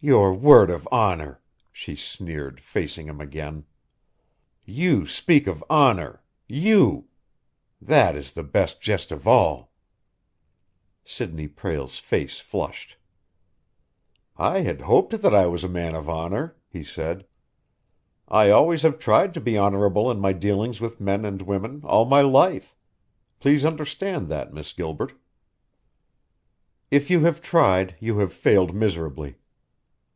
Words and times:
"Your 0.00 0.34
word 0.34 0.68
of 0.68 0.86
honor!" 0.92 1.40
she 1.72 1.96
sneered, 1.96 2.60
facing 2.60 3.08
him 3.08 3.22
again. 3.22 3.64
"You 4.66 5.06
speak 5.06 5.46
of 5.46 5.64
honor 5.70 6.22
you? 6.46 7.06
That 7.80 8.14
is 8.14 8.32
the 8.32 8.42
best 8.44 8.82
jest 8.82 9.10
of 9.10 9.26
all!" 9.26 9.72
Sidney 11.06 11.48
Prale's 11.48 11.96
face 11.96 12.38
flushed. 12.40 12.98
"I 14.36 14.58
had 14.60 14.82
hoped 14.82 15.22
that 15.22 15.34
I 15.34 15.46
was 15.46 15.64
a 15.64 15.70
man 15.70 15.94
of 15.94 16.06
honor," 16.06 16.54
he 16.68 16.84
said. 16.84 17.26
"I 18.28 18.50
always 18.50 18.82
have 18.82 18.98
tried 18.98 19.32
to 19.32 19.40
be 19.40 19.56
honorable 19.56 20.10
in 20.10 20.20
my 20.20 20.34
dealings 20.34 20.82
with 20.82 21.00
men 21.00 21.24
and 21.24 21.40
women, 21.40 21.80
all 21.82 22.04
my 22.04 22.20
life. 22.20 22.76
Please 23.40 23.64
understand 23.64 24.28
that, 24.28 24.52
Miss 24.52 24.74
Gilbert." 24.74 25.14
"If 26.90 27.08
you 27.08 27.24
have 27.24 27.40
tried, 27.40 27.96
you 28.00 28.18
have 28.18 28.34
failed 28.34 28.74
miserably. 28.76 29.36